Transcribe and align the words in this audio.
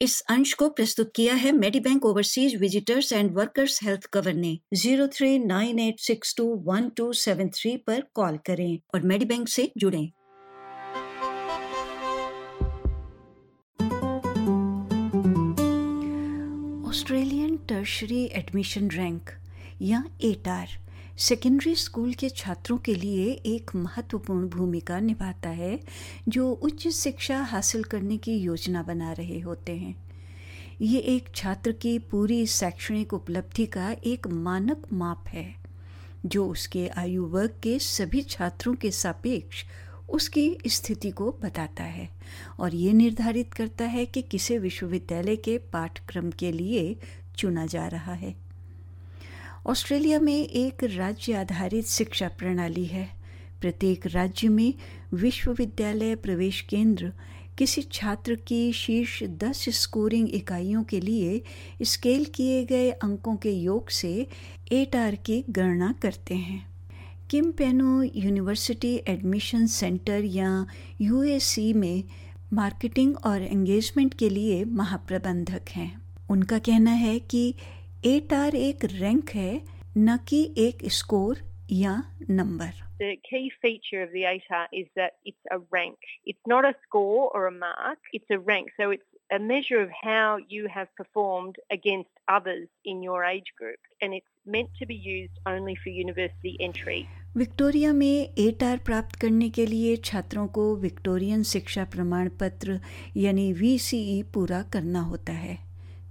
इस 0.00 0.20
अंश 0.30 0.52
को 0.54 0.68
प्रस्तुत 0.68 1.10
किया 1.16 1.34
है 1.34 1.50
Medibank 1.80 2.04
overseas 2.06 2.54
visitors 2.56 3.12
and 3.12 3.30
workers 3.36 3.82
health 3.82 4.04
cover 4.06 4.34
ने 4.34 4.58
zero 4.74 5.06
three 5.06 5.38
nine 5.38 5.78
eight 5.78 6.00
six 6.00 6.34
two 6.36 6.44
one 6.66 6.88
two 6.96 7.12
seven 7.12 7.48
three 7.54 7.76
पर 7.86 8.04
कॉल 8.14 8.36
करें 8.46 8.78
और 8.94 9.02
मेडी 9.02 9.24
बैंक 9.24 9.48
से 9.48 9.70
जुड़ें। 9.78 10.06
ऑस्ट्रेलियन 16.88 17.56
टर्शरी 17.68 18.24
एडमिशन 18.34 18.88
रैंक 18.90 19.30
या 19.82 20.04
एटार 20.22 20.78
सेकेंडरी 21.18 21.74
स्कूल 21.74 22.12
के 22.14 22.28
छात्रों 22.28 22.76
के 22.78 22.94
लिए 22.94 23.30
एक 23.46 23.70
महत्वपूर्ण 23.74 24.48
भूमिका 24.48 24.98
निभाता 25.00 25.48
है, 25.48 25.78
जो 26.28 26.50
उच्च 26.52 26.86
शिक्षा 26.88 27.40
हासिल 27.42 27.82
करने 27.84 28.16
की 28.16 28.36
योजना 28.36 28.82
बना 28.82 29.12
रहे 29.12 29.40
होते 29.40 29.76
हैं। 29.76 29.94
ये 30.80 30.98
एक 30.98 31.34
छात्र 31.34 31.72
की 31.72 31.98
पूरी 31.98 32.46
शैक्षणिक 32.46 33.14
उपलब्धि 33.14 33.66
का 33.66 33.90
एक 34.04 34.26
मानक 34.26 34.86
माप 34.92 35.24
है, 35.28 35.54
जो 36.26 36.46
उसके 36.46 36.88
आयु 36.88 37.26
वर्ग 37.26 37.60
के 37.62 37.78
सभी 37.78 38.22
छात्रों 38.22 38.74
के 38.74 38.90
सापेक्ष 38.90 39.64
उसकी 40.08 40.58
स्थिति 40.66 41.10
को 41.10 41.30
बताता 41.42 41.84
है 41.84 42.08
और 42.60 42.74
ये 42.74 42.92
निर्धारित 42.92 43.54
करता 43.54 43.84
है 43.84 44.06
कि 44.06 44.22
किसे 44.22 44.58
विश्वविद्यालय 44.58 45.36
के 45.36 45.58
पाठ्यक्रम 45.72 46.30
के 46.30 46.52
लिए 46.52 46.96
चुना 47.36 47.66
जा 47.66 47.86
रहा 47.86 48.12
है। 48.12 48.47
ऑस्ट्रेलिया 49.68 50.20
में 50.20 50.48
एक 50.48 50.84
राज्य 50.84 51.32
आधारित 51.32 51.86
शिक्षा 51.86 52.28
प्रणाली 52.28 52.84
है। 52.84 53.08
प्रत्येक 53.60 54.06
राज्य 54.06 54.48
में 54.48 54.74
विश्वविद्यालय 55.14 56.14
प्रवेश 56.14 56.60
केंद्र, 56.60 57.12
किसी 57.58 57.82
छात्र 57.82 58.34
की 58.34 58.72
शीर्ष 58.72 59.22
दस 59.22 59.68
स्कोरिंग 59.68 60.28
इकाइयों 60.28 60.82
के 60.82 61.00
लिए 61.00 61.42
स्केल 61.82 62.24
किए 62.24 62.64
गए 62.64 62.90
अंकों 62.90 63.36
के 63.36 63.50
योग 63.50 63.90
से 63.90 64.26
एट 64.72 64.96
आर 64.96 65.14
की 65.14 65.44
गणना 65.50 65.94
करते 66.02 66.34
हैं। 66.34 66.66
Kim 67.30 67.50
Paino 67.50 68.02
university 68.02 69.00
admission 69.08 69.66
centre 69.66 70.24
या 70.24 70.66
यूएसी 71.00 71.72
में 71.72 72.04
मार्केटिंग 72.52 73.16
और 73.16 73.42
एंगेजमेंट 73.42 74.14
के 74.14 74.28
लिए 74.28 74.64
महाप्रबंधक 74.64 75.68
हैं। 75.70 76.02
उनका 76.30 76.58
कहना 76.58 76.90
है 76.90 77.18
कि 77.18 77.54
एटार 78.06 78.54
एक 78.54 78.84
रैंक 78.84 79.30
है 79.34 79.60
न 79.98 80.16
कि 80.28 80.42
एक 80.58 80.84
स्कोर 80.96 81.38
या 81.72 82.02
number 82.30 82.86
The 83.00 83.16
key 83.26 83.50
feature 83.62 84.02
of 84.02 84.12
the 84.12 84.22
ATAR 84.28 84.66
is 84.72 84.86
that 84.96 85.18
it's 85.24 85.50
a 85.52 85.58
rank. 85.72 85.98
It's 86.24 86.48
not 86.52 86.64
a 86.64 86.74
score 86.84 87.28
or 87.32 87.46
a 87.46 87.52
mark, 87.52 87.98
it's 88.12 88.30
a 88.30 88.38
rank. 88.38 88.70
So 88.76 88.90
it's 88.90 89.04
a 89.30 89.38
measure 89.38 89.80
of 89.80 89.90
how 89.98 90.38
you 90.48 90.66
have 90.76 90.88
performed 90.96 91.60
against 91.70 92.10
others 92.28 92.66
in 92.84 93.02
your 93.02 93.22
age 93.24 93.52
group. 93.56 93.78
And 94.02 94.14
it's 94.14 94.34
meant 94.46 94.74
to 94.80 94.86
be 94.86 94.96
used 94.96 95.38
only 95.46 95.76
for 95.76 95.90
university 95.90 96.56
entry. 96.60 97.06
Victoria 97.36 97.92
में 97.92 98.34
ATAR 98.38 98.76
प्राप्त 98.86 99.16
करने 99.20 99.48
के 99.50 99.66
लिए 99.66 99.96
छात्रों 100.04 100.46
को 100.58 100.74
Victorian 100.86 101.42
शिक्षा 101.52 101.84
प्रमाण 101.94 102.28
पत्र 102.40 102.80
यानी 103.16 103.52
वीसीई 103.62 104.22
पूरा 104.34 104.62
करना 104.72 105.00
होता 105.12 105.32
है 105.32 105.67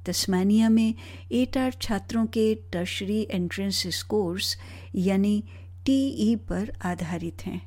तस्मानिया 0.08 0.70
में 0.70 0.94
एटार 1.32 1.74
छात्रों 1.82 2.26
के 2.26 2.54
टर्शरी 2.74 3.28
एंट्रेंस 3.32 3.84
स्कोर्स, 3.90 4.58
यानी 4.96 5.44
टीई 5.86 6.36
पर 6.50 6.72
आधारित 6.86 7.46
हैं। 7.46 7.62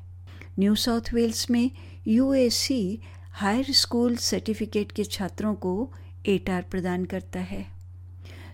न्यू 0.59 0.75
साउथ 0.75 1.13
वेल्स 1.13 1.49
में 1.49 1.71
यूएसी 2.07 2.99
हायर 3.31 3.65
स्कूल 3.71 4.15
सर्टिफिकेट 4.15 4.91
के 4.91 5.03
छात्रों 5.03 5.53
को 5.55 5.91
एटार 6.25 6.65
प्रदान 6.71 7.05
करता 7.05 7.39
है। 7.39 7.65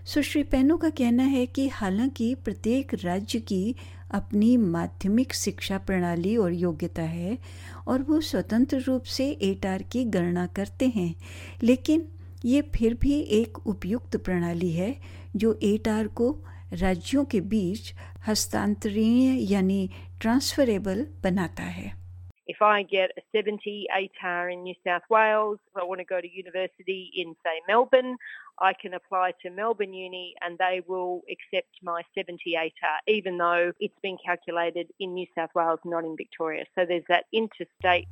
सुश्री 0.06 0.42
पेनो 0.42 0.76
का 0.76 0.90
कहना 0.90 1.22
है 1.22 1.46
कि 1.46 1.68
हालाँकि 1.68 2.34
प्रत्येक 2.34 2.94
राज्य 2.94 3.40
की 3.40 3.74
अपनी 4.10 4.56
माध्यमिक 4.56 5.34
शिक्षा 5.34 5.78
प्रणाली 5.78 6.36
और 6.36 6.52
योग्यता 6.52 7.02
है 7.02 7.38
और 7.86 8.02
वो 8.02 8.20
स्वतंत्र 8.20 8.80
रूप 8.80 9.02
से 9.04 9.28
एटार 9.42 9.82
की 9.82 10.04
गणना 10.04 10.46
करते 10.46 10.88
हैं, 10.88 11.14
लेकिन 11.62 12.06
ये 12.44 12.62
फिर 12.62 12.94
भी 12.94 13.20
एक 13.20 13.66
उपयुक्त 13.66 14.16
प्रणाली 14.16 14.70
है 14.70 15.00
जो 15.36 15.58
एटार 15.62 16.06
को 16.06 16.44
राज्यों 16.72 17.24
के 17.24 17.40
बीच 17.40 17.94
हस्तांतरणीय 18.28 19.52
यानी 19.52 19.90
ट्रांसफरेबल 20.20 21.06
बनाता 21.24 21.62
है। 21.62 21.97
If 22.48 22.62
I 22.62 22.82
get 22.82 23.10
a 23.18 23.20
70 23.36 23.88
ATAR 23.94 24.50
in 24.50 24.62
New 24.62 24.74
South 24.82 25.02
Wales, 25.10 25.58
if 25.66 25.80
I 25.80 25.84
want 25.84 26.00
to 26.00 26.04
go 26.04 26.18
to 26.18 26.28
university 26.28 27.12
in, 27.14 27.36
say, 27.44 27.60
Melbourne, 27.68 28.16
I 28.58 28.72
can 28.72 28.94
apply 28.94 29.34
to 29.42 29.50
Melbourne 29.50 29.92
Uni 29.92 30.34
and 30.40 30.56
they 30.56 30.82
will 30.88 31.20
accept 31.30 31.68
my 31.82 32.02
70 32.14 32.40
ATAR, 32.56 32.98
even 33.06 33.36
though 33.36 33.72
it's 33.80 33.98
been 34.02 34.16
calculated 34.24 34.88
in 34.98 35.12
New 35.12 35.26
South 35.34 35.50
Wales, 35.54 35.78
not 35.84 36.04
in 36.04 36.16
Victoria. 36.16 36.64
So 36.74 36.86
there's 36.86 37.04
that 37.08 37.26
interstate 37.32 38.08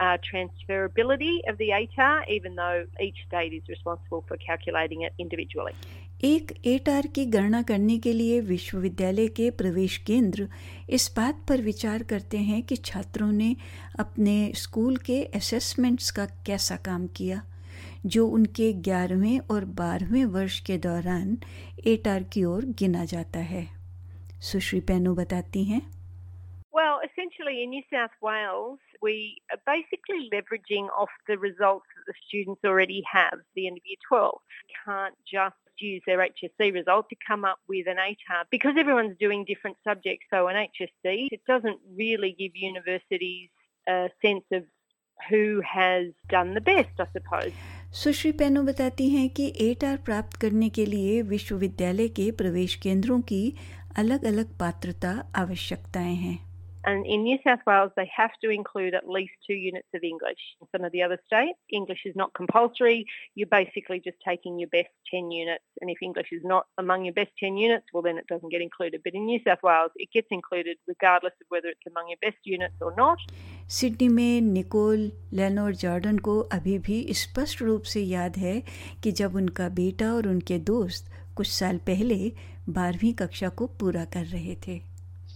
uh, 0.00 0.18
transferability 0.18 1.38
of 1.48 1.56
the 1.58 1.68
ATAR, 1.68 2.28
even 2.28 2.56
though 2.56 2.84
each 3.00 3.18
state 3.28 3.52
is 3.52 3.62
responsible 3.68 4.24
for 4.26 4.36
calculating 4.38 5.02
it 5.02 5.14
individually. 5.18 5.72
एक 6.24 6.52
एटार 6.66 7.06
की 7.14 7.24
गणना 7.30 7.60
करने 7.62 7.98
के 8.04 8.12
लिए 8.12 8.40
विश्वविद्यालय 8.46 9.26
के 9.36 9.50
प्रवेश 9.58 9.96
केंद्र 10.06 10.48
इस 10.96 11.10
बात 11.16 11.44
पर 11.48 11.60
विचार 11.62 12.02
करते 12.10 12.38
हैं 12.46 12.62
कि 12.66 12.76
छात्रों 12.76 13.30
ने 13.32 13.54
अपने 14.00 14.34
स्कूल 14.62 14.96
के 15.06 15.22
असेसमेंट्स 15.34 16.10
का 16.16 16.24
कैसा 16.46 16.76
काम 16.86 17.06
किया 17.16 17.42
जो 18.06 18.26
उनके 18.26 18.72
ग्यारहवें 18.88 19.38
और 19.50 19.64
बारहवें 19.80 20.24
वर्ष 20.34 20.58
के 20.66 20.78
दौरान 20.88 21.36
एटार 21.86 22.22
की 22.32 22.44
ओर 22.44 22.64
गिना 22.78 23.04
जाता 23.14 23.40
है 23.52 23.66
सुश्री 24.50 24.80
पेनो 24.90 25.14
बताती 25.14 25.64
हैं 25.70 25.80
Well, 26.72 26.98
essentially 27.04 27.62
in 27.62 27.70
New 27.70 27.82
South 27.92 28.12
Wales, 28.22 28.78
we 29.02 29.14
are 29.52 29.60
basically 29.66 30.28
leveraging 30.34 30.90
off 30.90 31.14
the 31.26 31.36
results 31.36 31.86
that 31.94 32.04
the 32.06 32.14
students 32.26 32.64
already 32.64 33.02
have 33.12 33.32
at 33.34 33.48
the 33.56 33.66
end 33.66 33.78
of 33.78 33.88
year 33.92 34.04
12. 34.08 34.38
Can't 34.84 35.16
just 35.32 35.67
use 35.79 36.01
their 36.05 36.19
HSC 36.19 36.73
result 36.73 37.09
to 37.09 37.15
come 37.27 37.45
up 37.45 37.59
with 37.67 37.87
an 37.87 37.97
ATAR 37.97 38.45
because 38.51 38.75
everyone's 38.77 39.17
doing 39.17 39.45
different 39.45 39.77
subjects. 39.83 40.25
So 40.29 40.47
an 40.47 40.55
HSC, 40.55 41.27
it 41.31 41.41
doesn't 41.47 41.79
really 41.97 42.35
give 42.37 42.51
universities 42.55 43.49
a 43.87 44.09
sense 44.21 44.45
of 44.51 44.63
who 45.29 45.61
has 45.61 46.07
done 46.29 46.53
the 46.53 46.61
best, 46.61 46.99
I 46.99 47.07
suppose. 47.13 47.53
सुश्री 47.93 48.31
पेनो 48.31 48.63
बताती 48.63 49.09
हैं 49.09 49.29
कि 49.29 49.53
एटार 49.61 49.97
प्राप्त 50.05 50.37
करने 50.41 50.69
के 50.69 50.85
लिए 50.85 51.21
विश्वविद्यालय 51.21 52.07
के 52.19 52.31
प्रवेश 52.31 52.75
केंद्रों 52.75 53.19
की 53.21 53.43
अलग 53.97 54.23
अलग 54.25 54.57
पात्रता 54.59 55.11
आवश्यकताएं 55.35 56.15
हैं 56.15 56.46
And 56.85 57.05
in 57.05 57.23
New 57.23 57.37
South 57.45 57.61
Wales, 57.65 57.91
they 57.95 58.09
have 58.15 58.31
to 58.43 58.49
include 58.49 58.93
at 58.93 59.07
least 59.07 59.31
two 59.47 59.53
units 59.53 59.87
of 59.93 60.03
English. 60.03 60.41
In 60.59 60.67
some 60.73 60.83
of 60.83 60.91
the 60.91 61.01
other 61.01 61.17
states, 61.25 61.57
English 61.71 62.01
is 62.05 62.15
not 62.15 62.33
compulsory. 62.33 63.05
You're 63.35 63.47
basically 63.47 64.01
just 64.03 64.17
taking 64.27 64.59
your 64.59 64.67
best 64.67 64.89
10 65.09 65.31
units. 65.31 65.63
And 65.79 65.89
if 65.89 65.99
English 66.01 66.27
is 66.33 66.43
not 66.43 66.65
among 66.77 67.05
your 67.05 67.13
best 67.13 67.31
10 67.39 67.55
units, 67.55 67.85
well, 67.93 68.03
then 68.03 68.17
it 68.17 68.27
doesn't 68.27 68.49
get 68.49 68.61
included. 68.61 69.01
But 69.03 69.13
in 69.13 69.25
New 69.25 69.39
South 69.47 69.63
Wales, 69.63 69.91
it 69.95 70.09
gets 70.11 70.27
included 70.29 70.75
regardless 70.85 71.33
of 71.39 71.47
whether 71.47 71.69
it's 71.69 71.87
among 71.87 72.09
your 72.09 72.19
best 72.21 72.41
units 72.43 72.75
or 72.81 72.93
not. 72.97 73.17
Sydney 73.69 74.07
में 74.07 74.41
Nicol 74.41 75.11
लेनोर 75.33 75.75
Jordan 75.83 76.17
को 76.27 76.39
अभी 76.53 76.77
भी 76.87 77.05
स्पष्ट 77.13 77.61
रूप 77.61 77.83
से 77.93 78.01
याद 78.01 78.37
है 78.37 78.61
कि 79.03 79.11
जब 79.11 79.35
उनका 79.35 79.69
बेटा 79.69 80.13
और 80.13 80.27
उनके 80.27 80.57
दोस्त 80.69 81.11
कुछ 81.35 81.47
साल 81.47 81.77
पहले 81.87 82.31
बारहवीं 82.69 83.13
कक्षा 83.21 83.49
को 83.49 83.67
पूरा 83.79 84.05
कर 84.05 84.25
रहे 84.25 84.55
थे 84.67 84.86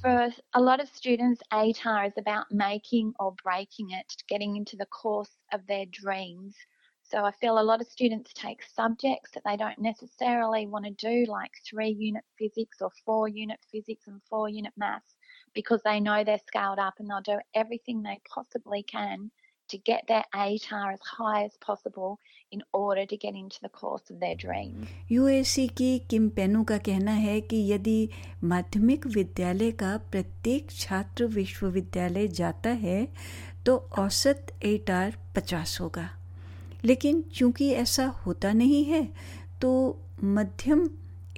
for 0.03 0.31
a 0.55 0.61
lot 0.61 0.81
of 0.83 0.89
students, 0.89 1.41
ATAR 1.53 2.09
is 2.09 2.13
about 2.19 2.47
making 2.51 3.15
or 3.21 3.35
breaking 3.43 3.91
it, 3.93 4.13
getting 4.29 4.57
into 4.57 4.77
the 4.77 4.87
course 4.87 5.31
of 5.53 5.65
their 5.69 5.87
dreams. 5.87 6.57
So 7.05 7.25
I 7.25 7.31
feel 7.31 7.59
a 7.59 7.63
lot 7.63 7.81
of 7.81 7.87
students 7.87 8.33
take 8.35 8.63
subjects 8.65 9.31
that 9.33 9.45
they 9.45 9.57
don't 9.57 9.79
necessarily 9.79 10.67
want 10.67 10.87
to 10.87 10.91
do, 10.93 11.31
like 11.31 11.53
three 11.65 11.91
unit 11.91 12.25
physics 12.37 12.79
or 12.81 12.91
four 13.07 13.29
unit 13.29 13.61
physics 13.71 14.09
and 14.09 14.21
four 14.29 14.49
unit 14.49 14.73
maths, 14.77 15.15
because 15.55 15.83
they 15.85 16.01
know 16.01 16.25
they're 16.25 16.39
scaled 16.49 16.81
up 16.81 16.95
and 16.99 17.09
they'll 17.09 17.21
do 17.21 17.39
everything 17.55 18.03
they 18.03 18.21
possibly 18.29 18.83
can 18.83 19.31
to 19.73 19.79
get 19.79 20.07
their 20.09 20.25
ATAR 20.35 20.93
as 20.93 21.01
high 21.19 21.45
as 21.45 21.57
possible 21.67 22.19
in 22.53 22.63
order 22.73 23.05
to 23.07 23.17
get 23.17 23.35
into 23.35 23.59
the 23.63 23.71
course 23.81 24.11
of 24.11 24.21
their 24.21 24.37
dreams. 24.37 24.87
UAC 25.11 25.69
की 25.77 25.99
किम 26.11 26.29
पेनू 26.37 26.63
का 26.71 26.79
कहना 26.89 27.13
है 27.27 27.41
कि 27.51 27.61
यदि 27.73 27.99
माध्यमिक 28.53 29.07
विद्यालय 29.17 29.71
का 29.83 29.97
प्रत्येक 30.13 30.71
छात्र 30.81 31.27
विश्वविद्यालय 31.39 32.29
जाता 32.41 32.71
है 32.87 32.99
तो 33.67 33.77
औसत 33.99 34.53
एटार 34.65 35.17
50 35.37 35.81
होगा 35.81 36.09
लेकिन 36.85 37.23
चूँकि 37.35 37.73
ऐसा 37.83 38.07
होता 38.27 38.53
नहीं 38.53 38.85
है 38.85 39.05
तो 39.63 39.71
मध्यम 40.37 40.89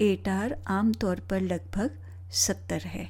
एटार 0.03 0.57
आमतौर 0.79 1.21
पर 1.31 1.41
लगभग 1.53 1.99
70 2.47 2.83
है 2.97 3.09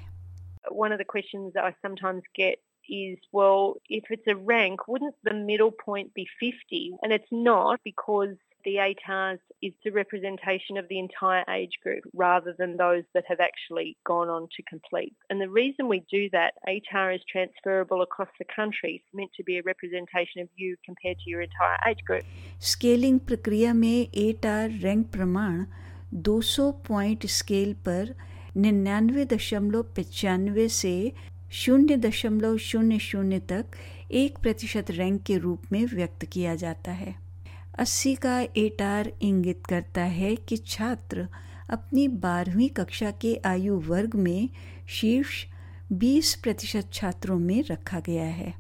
One 0.85 0.93
of 0.93 0.99
the 0.99 1.11
questions 1.11 1.53
that 1.55 1.65
I 1.65 1.73
sometimes 1.85 2.25
get 2.37 2.63
is 2.90 3.20
well, 3.32 3.76
if 3.88 4.06
it's 4.10 4.28
a 4.28 4.36
rank, 4.36 4.88
wouldn't 4.88 5.16
the 5.24 5.34
middle 5.34 5.72
point 5.72 6.14
be 6.14 6.28
50? 6.40 6.96
And 7.04 7.14
it's 7.14 7.32
not 7.32 7.80
because 7.84 8.36
The 8.66 8.76
ATARS 8.76 9.40
is 9.62 9.72
the 9.86 9.92
representation 9.92 10.76
of 10.78 10.88
the 10.90 11.00
entire 11.00 11.46
age 11.50 11.80
group 11.82 12.04
rather 12.14 12.54
than 12.58 12.76
those 12.76 13.04
that 13.14 13.24
have 13.28 13.40
actually 13.40 13.96
gone 14.06 14.28
on 14.28 14.50
to 14.58 14.64
complete. 14.64 15.16
And 15.30 15.40
the 15.40 15.50
reason 15.50 15.88
we 15.88 16.04
do 16.12 16.30
that, 16.32 16.56
ATAR 16.68 17.16
is 17.16 17.22
transferable 17.32 18.02
across 18.02 18.28
the 18.38 18.46
country. 18.54 19.02
It's 19.02 19.14
meant 19.14 19.32
to 19.38 19.44
be 19.44 19.60
a 19.60 19.64
representation 19.64 20.42
of 20.42 20.50
you 20.58 20.76
compared 20.86 21.20
to 21.20 21.30
your 21.30 21.42
entire 21.42 21.80
age 21.90 22.04
group. 22.04 22.26
Scaling 22.72 23.20
प्रक्रिया 23.28 23.74
में 23.74 24.08
एटार 24.26 24.70
rank 24.84 25.08
प्रमाण 25.12 25.66
200 26.28 26.72
point 26.88 27.26
scale 27.40 27.74
पर 27.88 28.16
निन्यानवे 28.58 29.26
दशमलव 29.34 29.84
पचानवे 29.98 30.68
से 30.82 30.96
शून्य 31.55 31.97
दशमलव 31.97 32.57
शून्य 32.57 32.99
शून्य 32.99 33.39
तक 33.39 33.65
एक 34.11 34.39
प्रतिशत 34.39 34.91
रैंक 34.91 35.23
के 35.23 35.39
रूप 35.39 35.63
में 35.73 35.87
व्यक्त 35.87 36.25
किया 36.25 36.55
जाता 36.55 36.93
है। 36.93 37.15
अस्सी 37.79 38.15
का 38.15 38.41
एटार 38.57 39.13
इंगित 39.23 39.63
करता 39.69 40.03
है 40.03 40.37
कि 40.37 40.57
छात्र 40.57 41.29
अपनी 41.71 42.09
बारहवीं 42.09 42.69
कक्षा 42.69 43.11
के 43.11 43.41
आयु 43.45 43.81
वर्ग 43.81 44.15
में 44.15 44.49
शीर्ष 44.89 45.47
20 45.93 46.35
प्रतिशत 46.35 46.91
छात्रों 46.93 47.39
में 47.39 47.65
रखा 47.71 48.01
गया 48.01 48.25
है। 48.25 48.55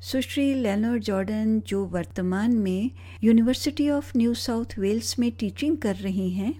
सुश्री 0.00 0.54
लेनर 0.54 0.98
जॉर्डन, 0.98 1.60
जो 1.60 1.84
वर्तमान 1.84 2.52
में 2.52 2.90
University 3.24 3.90
of 3.90 4.18
New 4.18 4.34
South 4.34 4.78
Wales 4.78 5.18
में 5.18 5.32
टीचिंग 5.32 5.76
कर 5.76 5.96
रही 5.96 6.30
हैं, 6.30 6.54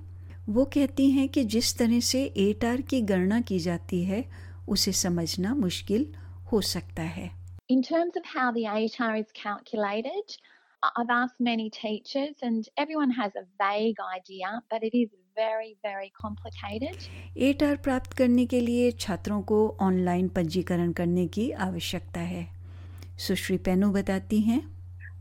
वो 0.49 0.65
कहती 0.65 1.11
हैं 1.11 1.29
कि 1.29 1.45
जिस 1.45 1.79
तरह 1.79 2.01
से 2.01 2.25
एटार 2.25 2.81
की 2.81 3.01
गणना 3.01 3.41
की 3.41 3.59
जाती 3.59 4.05
है 4.05 4.48
उसे 4.69 4.93
समझना 4.93 5.55
मुश्किल 5.55 6.07
हो 6.53 6.61
सकता 6.75 7.03
है 7.17 7.31
In 7.71 7.83
terms 7.83 8.17
of 8.17 8.25
how 8.27 8.51
the 8.53 8.65
ATAR 8.67 9.15
is 9.21 9.33
calculated, 9.39 10.37
I've 10.83 11.11
asked 11.11 11.41
many 11.41 11.69
teachers 11.71 12.37
and 12.43 12.69
everyone 12.77 13.11
has 13.11 13.33
a 13.37 13.45
vague 13.59 14.01
idea, 14.09 14.53
but 14.71 14.83
it 14.83 14.95
is 14.95 15.11
very, 15.37 15.77
very 15.83 16.11
complicated. 16.23 17.09
एटार 17.49 17.77
प्राप्त 17.77 18.13
करने 18.13 18.47
के 18.47 18.61
लिए 18.61 18.91
छात्रों 19.01 19.41
को 19.43 19.59
ऑनलाइन 19.81 20.29
पंजीकरण 20.39 20.93
करने 20.93 21.27
की 21.37 21.51
आवश्यकता 21.67 22.21
है 22.33 22.47
सुश्री 23.27 23.57
पेनो 23.69 23.91
बताती 23.93 24.41
हैं 24.41 24.61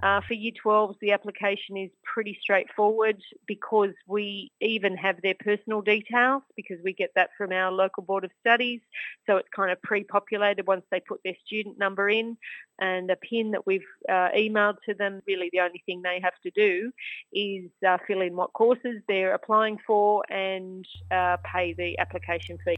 Uh, 0.02 0.20
for 0.26 0.34
Year 0.34 0.52
12s, 0.64 0.98
the 1.00 1.12
application 1.12 1.76
is 1.76 1.90
pretty 2.02 2.36
straightforward 2.42 3.22
because 3.46 3.94
we 4.08 4.50
even 4.60 4.96
have 4.96 5.22
their 5.22 5.34
personal 5.38 5.80
details 5.80 6.42
because 6.56 6.78
we 6.82 6.92
get 6.92 7.12
that 7.14 7.30
from 7.38 7.52
our 7.52 7.70
local 7.70 8.02
Board 8.02 8.24
of 8.24 8.32
Studies. 8.40 8.80
So 9.26 9.36
it's 9.36 9.48
kind 9.54 9.70
of 9.70 9.80
pre-populated 9.82 10.66
once 10.66 10.84
they 10.90 10.98
put 10.98 11.20
their 11.24 11.36
student 11.46 11.78
number 11.78 12.10
in 12.10 12.36
and 12.80 13.08
a 13.12 13.16
PIN 13.16 13.52
that 13.52 13.64
we've 13.64 13.86
uh, 14.08 14.30
emailed 14.36 14.78
to 14.86 14.94
them. 14.94 15.22
Really 15.24 15.50
the 15.52 15.60
only 15.60 15.84
thing 15.86 16.02
they 16.02 16.18
have 16.20 16.34
to 16.42 16.50
do 16.50 16.90
is 17.32 17.70
uh, 17.86 17.98
fill 18.04 18.22
in 18.22 18.34
what 18.34 18.52
courses 18.54 19.02
they're 19.06 19.34
applying 19.34 19.78
for 19.86 20.24
and 20.32 20.84
uh, 21.12 21.36
pay 21.44 21.74
the 21.74 21.96
application 21.98 22.58
fee. 22.64 22.76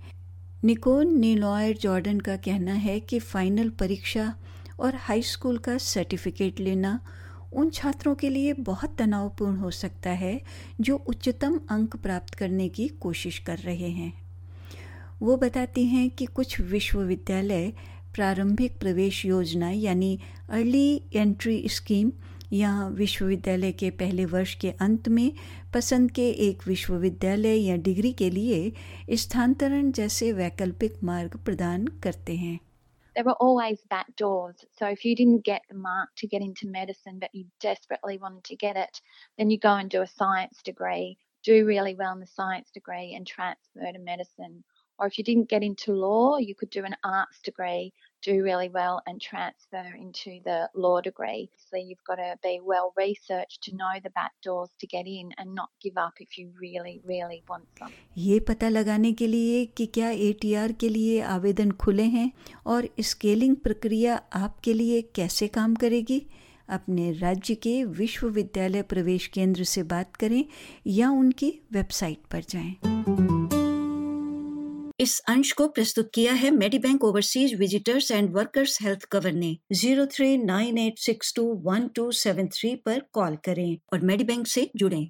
Nicole 0.64 1.08
Lenore 1.20 1.76
Jordan 1.76 2.20
का 2.26 2.36
कहना 2.44 2.74
है 2.82 2.98
कि 3.00 3.18
final 3.18 3.68
परीक्षा 3.80 4.22
और 4.79 4.95
high 4.95 5.21
school 5.21 5.57
का 5.57 5.77
certificate 5.77 6.59
लेना 6.59 6.99
उन 7.53 7.69
छात्रों 7.69 8.15
के 8.15 8.29
लिए 8.29 8.53
बहुत 8.53 8.95
तनावपूर्ण 8.97 9.57
हो 9.57 9.71
सकता 9.71 10.09
है, 10.09 10.41
जो 10.81 10.95
उच्चतम 11.07 11.59
अंक 11.69 11.95
प्राप्त 11.95 12.33
करने 12.35 12.69
की 12.69 12.87
कोशिश 12.87 13.39
कर 13.39 13.57
रहे 13.57 13.89
हैं। 13.89 14.13
वो 15.21 15.37
बताती 15.37 15.85
हैं 15.85 16.09
कि 16.09 16.25
कुछ 16.25 16.59
विश्वविद्यालय 16.61 17.73
प्रारंभिक 18.13 18.79
प्रवेश 18.79 19.25
योजना 19.25 19.69
यानी 19.69 20.19
अर्ली 20.49 21.01
एंट्री 21.15 21.67
स्कीम 21.69 22.11
या 22.53 22.87
विश्वविद्यालय 22.87 23.71
के 23.71 23.89
पहले 23.89 24.25
वर्ष 24.25 24.55
के 24.55 24.71
अंत 24.71 25.09
में 25.09 25.31
पसंद 25.73 26.11
के 26.11 26.29
एक 26.29 26.67
विश्वविद्यालय 26.67 27.57
या 27.57 27.75
डिग्री 27.75 28.11
के 28.11 28.29
लिए 28.29 28.71
स्थानांतरण 29.15 29.91
जैसे 29.91 30.31
वैकल्पिक 30.31 31.03
मार्ग 31.03 31.37
प्रदान 31.45 31.87
करते 31.87 32.35
हैं। 32.35 32.59
There 33.19 33.25
were 33.25 33.33
always 33.33 33.81
back 33.89 34.05
doors. 34.15 34.55
So 34.77 34.87
if 34.87 35.03
you 35.03 35.13
didn't 35.13 35.43
get 35.43 35.63
the 35.69 35.75
mark 35.75 36.07
to 36.19 36.27
get 36.27 36.41
into 36.41 36.67
medicine, 36.67 37.19
but 37.19 37.29
you 37.33 37.43
desperately 37.59 38.17
wanted 38.17 38.45
to 38.45 38.55
get 38.55 38.77
it, 38.77 39.01
then 39.37 39.49
you 39.49 39.59
go 39.59 39.75
and 39.75 39.89
do 39.89 40.03
a 40.03 40.07
science 40.07 40.61
degree, 40.63 41.17
do 41.43 41.65
really 41.65 41.95
well 41.95 42.13
in 42.13 42.21
the 42.21 42.27
science 42.27 42.71
degree, 42.73 43.15
and 43.15 43.27
transfer 43.27 43.91
to 43.91 43.99
medicine. 43.99 44.63
Or 44.99 45.07
if 45.07 45.17
you 45.17 45.25
didn't 45.25 45.49
get 45.49 45.63
into 45.63 45.91
law, 45.91 46.37
you 46.37 46.55
could 46.55 46.69
do 46.69 46.85
an 46.85 46.95
arts 47.03 47.41
degree, 47.43 47.91
do 48.21 48.43
really 48.43 48.69
well, 48.69 49.01
and 49.07 49.21
transfer 49.21 49.85
into 49.97 50.31
the 50.45 50.69
law 50.75 51.01
degree. 51.01 51.49
So 51.69 51.77
you've 51.77 52.03
got 52.03 52.15
to 52.15 52.35
be 52.43 52.59
well 52.71 52.91
researched 52.97 53.61
to 53.63 53.75
know 53.75 53.93
the 54.03 54.09
back 54.09 54.33
doors 54.43 54.69
to 54.79 54.87
get 54.87 55.07
in 55.07 55.31
and 55.37 55.55
not 55.55 55.69
give 55.83 55.97
up 55.97 56.19
if 56.19 56.37
you 56.37 56.49
really, 56.61 57.01
really 57.05 57.41
want 57.49 57.63
some. 57.79 57.91
ये 58.17 58.39
पता 58.49 58.69
लगाने 58.69 59.13
के 59.13 59.27
लिए 59.27 59.65
कि 59.77 59.85
क्या 59.85 60.09
ATR 60.09 60.71
के 60.71 60.89
लिए 60.89 61.21
आवेदन 61.21 61.71
खुले 61.71 62.03
हैं 62.17 62.31
और 62.67 62.89
स्केलिंग 62.99 63.55
प्रक्रिया 63.63 64.15
आपके 64.33 64.73
लिए 64.73 65.01
कैसे 65.15 65.47
काम 65.47 65.75
करेगी 65.75 66.25
अपने 66.69 67.11
राज्य 67.11 67.55
के 67.55 67.83
विश्वविद्यालय 67.83 68.81
प्रवेश 68.81 69.27
केंद्र 69.27 69.63
से 69.63 69.83
बात 69.95 70.15
करें 70.15 70.43
या 70.87 71.09
उनकी 71.09 71.53
वेबसाइट 71.73 72.25
पर 72.31 72.41
जाएँ। 72.49 73.28
इस 75.01 75.19
अंश 75.19 75.51
को 75.51 75.67
प्रस्तुत 75.67 76.11
किया 76.13 76.33
है 76.33 76.51
Medibank 76.79 77.03
overseas 77.03 77.53
visitors 77.55 78.11
and 78.11 78.33
workers 78.33 78.81
health 78.81 79.03
cover 79.03 79.31
ने। 79.31 79.57
Zero 79.73 80.05
three 80.05 80.37
nine 80.37 80.77
eight 80.77 80.97
six 80.99 81.33
two 81.35 81.43
one 81.65 81.87
two 81.87 82.11
seven 82.11 82.47
three 82.47 82.75
पर 82.75 82.99
कॉल 83.13 83.35
करें 83.35 83.77
और 83.93 84.01
मेडी 84.01 84.23
बैंक 84.23 84.47
से 84.47 84.71
जुड़ें। 84.75 85.09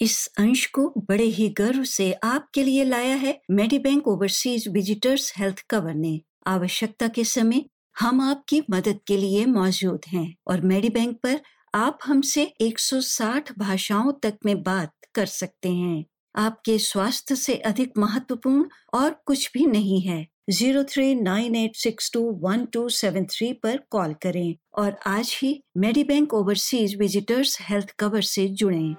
इस 0.00 0.26
अंश 0.38 0.66
को 0.66 0.92
बड़े 0.98 1.24
ही 1.24 1.48
गर्व 1.48 1.84
से 1.84 2.12
आपके 2.12 2.62
लिए 2.62 2.84
लाया 2.84 3.14
है 3.14 3.40
Medibank 3.78 4.08
overseas 4.08 4.68
visitors 4.68 5.32
health 5.38 5.64
cover 5.70 5.94
ने। 5.94 6.20
आवश्यकता 6.46 7.08
के 7.08 7.24
समय 7.24 7.64
हम 7.98 8.20
आपकी 8.20 8.62
मदद 8.70 9.00
के 9.06 9.16
लिए 9.16 9.46
मौजूद 9.46 10.00
हैं 10.08 10.34
और 10.48 10.60
मेडी 10.60 10.88
बैंक 10.88 11.16
पर 11.22 11.40
आप 11.74 11.98
हमसे 12.04 12.52
160 12.60 13.52
भाषाओं 13.58 14.12
तक 14.12 14.38
में 14.46 14.62
बात 14.62 14.94
कर 15.14 15.26
सकते 15.26 15.68
हैं। 15.68 16.04
आपके 16.38 16.78
स्वास्थ्य 16.78 17.36
से 17.36 17.54
अधिक 17.66 17.92
महत्वपूर्ण 17.98 18.64
और 18.94 19.16
कुछ 19.26 19.50
भी 19.54 19.66
नहीं 19.66 20.00
है 20.02 20.26
zero 20.50 20.82
three 20.84 21.14
nine 21.14 21.54
eight 21.56 21.76
six 21.76 22.10
two 22.12 22.20
one 22.42 22.64
two 22.64 22.88
seven 22.88 23.24
three 23.24 23.52
पर 23.52 23.80
कॉल 23.90 24.14
करें 24.22 24.54
और 24.78 24.96
आज 25.06 25.38
ही 25.42 25.50
Medibank 26.04 26.34
overseas 26.34 26.96
visitors 26.98 27.58
health 27.60 27.90
cover 27.98 28.22
से 28.22 28.46
जुड़ें। 28.48 28.94